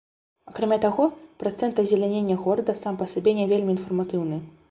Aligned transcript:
Акрамя 0.51 0.77
таго, 0.85 1.03
працэнт 1.43 1.81
азелянення 1.83 2.37
горада 2.47 2.77
сам 2.83 2.93
па 3.03 3.09
сабе 3.13 3.31
не 3.41 3.45
вельмі 3.55 3.71
інфарматыўны. 3.77 4.37